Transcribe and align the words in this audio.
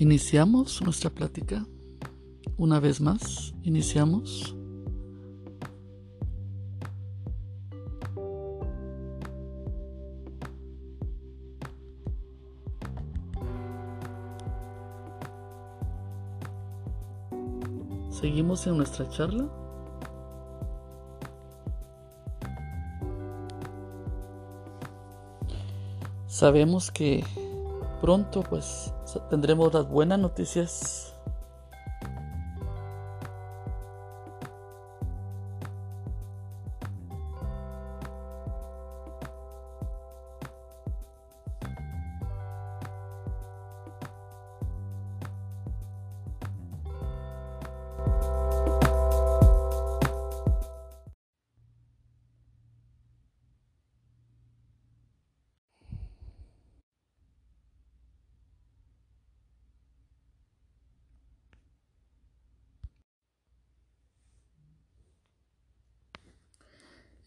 Iniciamos 0.00 0.80
nuestra 0.80 1.10
plática. 1.10 1.66
Una 2.56 2.78
vez 2.78 3.00
más, 3.00 3.52
iniciamos. 3.64 4.54
Seguimos 18.08 18.64
en 18.68 18.76
nuestra 18.76 19.08
charla. 19.08 19.48
Sabemos 26.28 26.92
que 26.92 27.24
pronto 28.00 28.42
pues 28.42 28.92
tendremos 29.30 29.72
las 29.72 29.88
buenas 29.88 30.18
noticias 30.18 31.14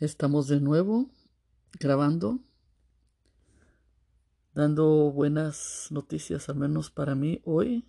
Estamos 0.02 0.48
de 0.48 0.60
nuevo 0.60 1.12
grabando, 1.80 2.40
dando 4.56 5.12
buenas 5.12 5.90
noticias, 5.92 6.50
al 6.50 6.56
menos 6.56 6.90
para 6.90 7.14
mí 7.14 7.40
hoy. 7.46 7.86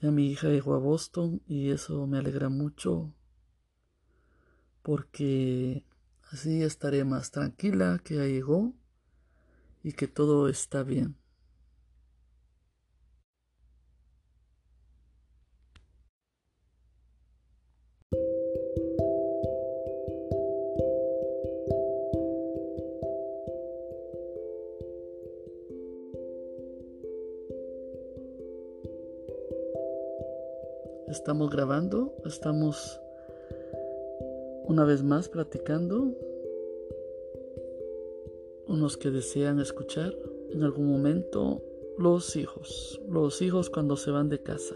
Ya 0.00 0.10
mi 0.10 0.30
hija 0.30 0.48
llegó 0.48 0.74
a 0.74 0.78
Boston 0.78 1.42
y 1.46 1.68
eso 1.68 2.06
me 2.06 2.16
alegra 2.16 2.48
mucho 2.48 3.12
porque 4.80 5.84
así 6.30 6.62
estaré 6.62 7.04
más 7.04 7.30
tranquila 7.30 8.00
que 8.02 8.14
ya 8.14 8.24
llegó 8.24 8.72
y 9.82 9.92
que 9.92 10.08
todo 10.08 10.48
está 10.48 10.82
bien. 10.82 11.21
Estamos 31.12 31.50
grabando, 31.50 32.14
estamos 32.24 32.98
una 34.64 34.86
vez 34.86 35.02
más 35.02 35.28
platicando. 35.28 36.16
Unos 38.66 38.96
que 38.96 39.10
desean 39.10 39.60
escuchar 39.60 40.14
en 40.52 40.62
algún 40.62 40.90
momento 40.90 41.62
los 41.98 42.34
hijos, 42.34 42.98
los 43.10 43.42
hijos 43.42 43.68
cuando 43.68 43.98
se 43.98 44.10
van 44.10 44.30
de 44.30 44.42
casa, 44.42 44.74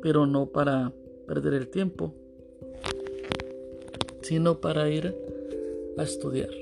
pero 0.00 0.26
no 0.26 0.46
para 0.46 0.92
perder 1.26 1.54
el 1.54 1.66
tiempo, 1.66 2.14
sino 4.20 4.60
para 4.60 4.88
ir 4.90 5.12
a 5.98 6.04
estudiar, 6.04 6.54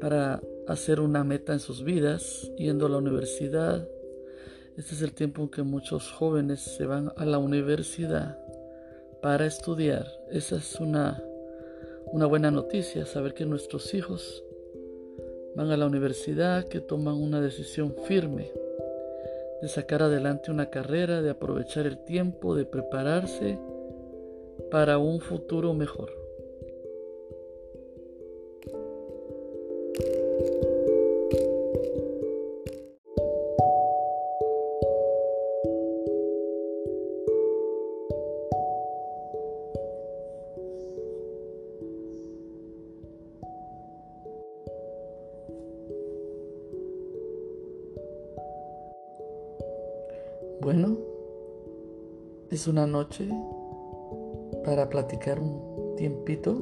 para 0.00 0.40
hacer 0.68 1.00
una 1.00 1.24
meta 1.24 1.52
en 1.52 1.58
sus 1.58 1.82
vidas, 1.82 2.48
yendo 2.56 2.86
a 2.86 2.90
la 2.90 2.98
universidad, 2.98 3.88
este 4.78 4.94
es 4.94 5.02
el 5.02 5.12
tiempo 5.12 5.42
en 5.42 5.48
que 5.48 5.62
muchos 5.64 6.12
jóvenes 6.12 6.60
se 6.60 6.86
van 6.86 7.12
a 7.16 7.24
la 7.24 7.38
universidad 7.38 8.38
para 9.20 9.44
estudiar. 9.44 10.06
Esa 10.30 10.54
es 10.54 10.76
una, 10.76 11.20
una 12.12 12.26
buena 12.26 12.52
noticia, 12.52 13.04
saber 13.04 13.34
que 13.34 13.44
nuestros 13.44 13.92
hijos 13.92 14.44
van 15.56 15.72
a 15.72 15.76
la 15.76 15.86
universidad, 15.86 16.68
que 16.68 16.78
toman 16.78 17.16
una 17.16 17.40
decisión 17.40 17.92
firme 18.06 18.52
de 19.60 19.66
sacar 19.66 20.04
adelante 20.04 20.52
una 20.52 20.70
carrera, 20.70 21.22
de 21.22 21.30
aprovechar 21.30 21.84
el 21.84 21.98
tiempo, 22.04 22.54
de 22.54 22.64
prepararse 22.64 23.58
para 24.70 24.98
un 24.98 25.18
futuro 25.18 25.74
mejor. 25.74 26.17
Bueno, 50.70 50.98
es 52.50 52.66
una 52.66 52.86
noche 52.86 53.26
para 54.66 54.90
platicar 54.90 55.40
un 55.40 55.94
tiempito. 55.96 56.58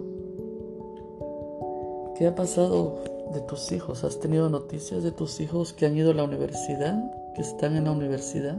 ¿Qué 2.17 2.29
ha 2.29 2.35
pasado 2.37 3.01
de 3.35 3.41
tus 3.41 3.73
hijos? 3.73 4.05
¿Has 4.05 4.21
tenido 4.21 4.49
noticias 4.49 5.03
de 5.03 5.11
tus 5.11 5.41
hijos 5.41 5.73
que 5.73 5.87
han 5.87 5.97
ido 5.97 6.13
a 6.13 6.15
la 6.15 6.23
universidad, 6.23 7.03
que 7.35 7.43
están 7.43 7.75
en 7.75 7.87
la 7.87 7.91
universidad? 7.91 8.57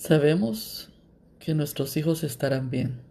Sabemos 0.00 0.88
que 1.38 1.52
nuestros 1.52 1.94
hijos 1.98 2.24
estarán 2.24 2.70
bien. 2.70 3.02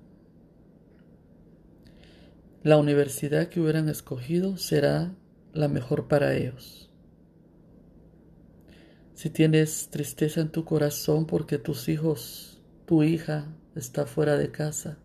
La 2.63 2.77
universidad 2.77 3.49
que 3.49 3.59
hubieran 3.59 3.89
escogido 3.89 4.57
será 4.57 5.13
la 5.53 5.67
mejor 5.67 6.07
para 6.07 6.35
ellos. 6.35 6.89
Si 9.13 9.29
tienes 9.29 9.89
tristeza 9.91 10.41
en 10.41 10.49
tu 10.49 10.65
corazón 10.65 11.27
porque 11.27 11.59
tus 11.59 11.89
hijos, 11.89 12.59
tu 12.87 13.03
hija 13.03 13.45
está 13.75 14.07
fuera 14.07 14.35
de 14.35 14.49
casa, 14.49 14.97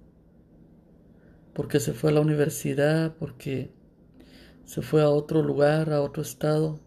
porque 1.52 1.80
se 1.80 1.92
fue 1.92 2.12
a 2.12 2.14
la 2.14 2.22
universidad, 2.22 3.14
porque 3.18 3.74
se 4.64 4.80
fue 4.80 5.02
a 5.02 5.10
otro 5.10 5.42
lugar, 5.42 5.92
a 5.92 6.00
otro 6.00 6.22
estado, 6.22 6.80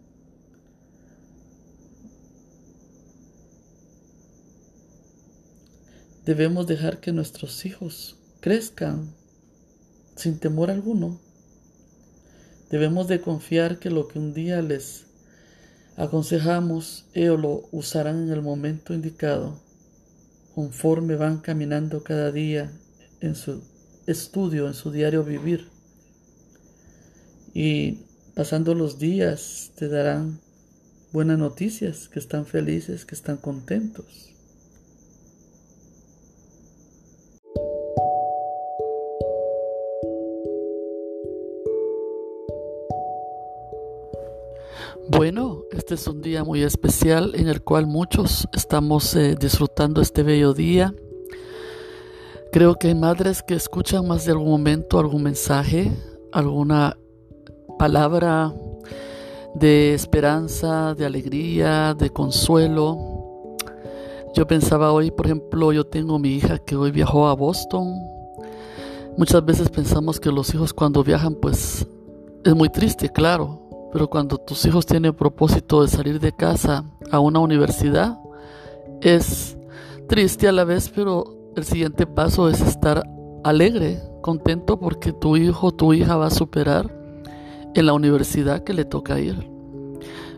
Debemos 6.28 6.68
dejar 6.68 7.00
que 7.00 7.14
nuestros 7.14 7.66
hijos 7.66 8.18
crezcan 8.42 9.16
sin 10.18 10.40
temor 10.40 10.70
alguno. 10.70 11.22
Debemos 12.70 13.08
de 13.08 13.22
confiar 13.22 13.80
que 13.80 13.90
lo 13.90 14.10
que 14.10 14.20
un 14.20 14.34
día 14.34 14.62
les 14.62 15.06
aconsejamos, 15.96 17.06
ellos 17.14 17.40
lo 17.40 17.70
usarán 17.72 18.24
en 18.24 18.34
el 18.34 18.42
momento 18.42 18.94
indicado, 18.94 19.58
conforme 20.54 21.16
van 21.16 21.38
caminando 21.38 22.04
cada 22.04 22.30
día 22.34 22.74
en 23.22 23.34
su 23.34 23.64
estudio, 24.06 24.68
en 24.68 24.74
su 24.74 24.92
diario 24.92 25.24
vivir. 25.24 25.70
Y 27.54 28.00
pasando 28.36 28.76
los 28.76 29.00
días 29.00 29.72
te 29.78 29.88
darán 29.88 30.42
buenas 31.14 31.40
noticias, 31.40 32.10
que 32.10 32.20
están 32.20 32.46
felices, 32.46 33.06
que 33.06 33.16
están 33.16 33.38
contentos. 33.38 34.37
Bueno, 45.10 45.64
este 45.72 45.96
es 45.96 46.08
un 46.08 46.22
día 46.22 46.44
muy 46.44 46.64
especial 46.64 47.34
en 47.36 47.48
el 47.48 47.62
cual 47.62 47.88
muchos 47.88 48.48
estamos 48.54 49.16
eh, 49.16 49.36
disfrutando 49.40 50.02
este 50.02 50.24
bello 50.24 50.54
día. 50.54 50.94
Creo 52.52 52.76
que 52.76 52.90
hay 52.90 52.96
madres 52.96 53.44
que 53.44 53.54
escuchan 53.54 54.08
más 54.08 54.26
de 54.26 54.32
algún 54.32 54.50
momento 54.50 55.00
algún 55.00 55.24
mensaje, 55.24 55.92
alguna 56.32 56.98
palabra 57.78 58.54
de 59.56 59.94
esperanza, 59.94 60.94
de 60.94 61.06
alegría, 61.06 61.94
de 61.94 62.10
consuelo. 62.10 63.58
Yo 64.36 64.46
pensaba 64.48 64.92
hoy, 64.92 65.12
por 65.12 65.26
ejemplo, 65.26 65.72
yo 65.72 65.86
tengo 65.86 66.20
mi 66.20 66.30
hija 66.36 66.58
que 66.60 66.76
hoy 66.76 66.92
viajó 66.92 67.28
a 67.28 67.36
Boston. 67.36 67.94
Muchas 69.18 69.44
veces 69.44 69.70
pensamos 69.70 70.20
que 70.20 70.32
los 70.32 70.54
hijos 70.54 70.74
cuando 70.74 71.04
viajan 71.04 71.36
pues 71.36 71.88
es 72.44 72.56
muy 72.56 72.70
triste, 72.70 73.10
claro, 73.10 73.67
pero 73.92 74.08
cuando 74.08 74.38
tus 74.38 74.66
hijos 74.66 74.86
tienen 74.86 75.14
propósito 75.14 75.82
de 75.82 75.88
salir 75.88 76.20
de 76.20 76.32
casa 76.32 76.84
a 77.12 77.20
una 77.20 77.40
universidad, 77.40 78.18
es 79.02 79.58
triste 80.08 80.48
a 80.48 80.52
la 80.52 80.64
vez, 80.64 80.92
pero 80.94 81.26
el 81.56 81.64
siguiente 81.64 82.06
paso 82.06 82.50
es 82.50 82.62
estar 82.62 83.04
alegre, 83.44 84.02
contento 84.22 84.80
porque 84.80 85.14
tu 85.14 85.38
hijo 85.38 85.72
tu 85.72 85.94
hija 85.94 86.18
va 86.18 86.28
a 86.28 86.32
superar 86.32 86.94
en 87.76 87.86
la 87.86 87.94
universidad 87.94 88.64
que 88.64 88.74
le 88.74 88.86
toca 88.86 89.20
ir. 89.20 89.50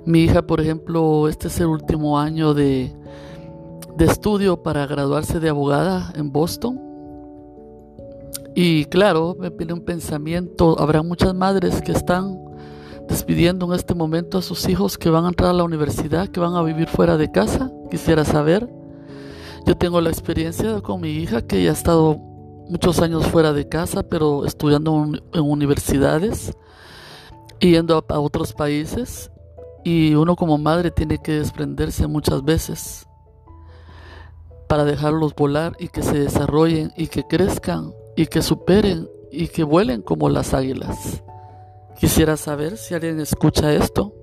Mi 0.05 0.21
hija, 0.21 0.41
por 0.41 0.61
ejemplo, 0.61 1.27
este 1.27 1.47
es 1.47 1.59
el 1.59 1.67
último 1.67 2.19
año 2.19 2.53
de, 2.53 2.93
de 3.97 4.05
estudio 4.05 4.63
para 4.63 4.85
graduarse 4.85 5.39
de 5.39 5.49
abogada 5.49 6.11
en 6.15 6.31
Boston. 6.31 6.79
Y 8.55 8.85
claro, 8.85 9.35
me 9.39 9.51
pide 9.51 9.73
un 9.73 9.81
pensamiento, 9.81 10.79
habrá 10.79 11.01
muchas 11.03 11.33
madres 11.33 11.81
que 11.81 11.91
están 11.91 12.48
despidiendo 13.09 13.65
en 13.65 13.73
este 13.73 13.95
momento 13.95 14.37
a 14.37 14.41
sus 14.41 14.69
hijos 14.69 14.97
que 14.97 15.09
van 15.09 15.25
a 15.25 15.29
entrar 15.29 15.49
a 15.49 15.53
la 15.53 15.63
universidad, 15.63 16.29
que 16.29 16.39
van 16.39 16.55
a 16.55 16.61
vivir 16.61 16.87
fuera 16.87 17.17
de 17.17 17.31
casa. 17.31 17.71
Quisiera 17.89 18.23
saber. 18.23 18.69
Yo 19.65 19.75
tengo 19.75 19.99
la 19.99 20.09
experiencia 20.09 20.79
con 20.81 21.01
mi 21.01 21.09
hija 21.09 21.41
que 21.41 21.63
ya 21.63 21.71
ha 21.71 21.73
estado 21.73 22.15
muchos 22.69 22.99
años 23.01 23.27
fuera 23.27 23.51
de 23.51 23.67
casa, 23.67 24.03
pero 24.03 24.45
estudiando 24.45 25.11
en 25.33 25.41
universidades 25.41 26.53
yendo 27.59 28.05
a, 28.07 28.19
otros 28.19 28.53
países. 28.53 29.31
Y 29.83 30.13
uno 30.15 30.35
como 30.35 30.57
madre 30.57 30.91
tiene 30.91 31.17
que 31.17 31.33
desprenderse 31.33 32.07
muchas 32.07 32.43
veces 32.43 33.07
para 34.67 34.85
dejarlos 34.85 35.33
volar 35.33 35.75
y 35.79 35.87
que 35.87 36.03
se 36.03 36.19
desarrollen 36.19 36.91
y 36.95 37.07
que 37.07 37.23
crezcan 37.23 37.91
y 38.15 38.27
que 38.27 38.41
superen 38.41 39.09
y 39.31 39.47
que 39.47 39.63
vuelen 39.63 40.01
como 40.01 40.29
las 40.29 40.53
águilas. 40.53 41.23
Quisiera 41.99 42.37
saber 42.37 42.77
si 42.77 42.93
alguien 42.93 43.19
escucha 43.19 43.73
esto 43.73 44.18